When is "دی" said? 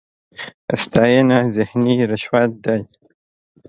2.63-2.81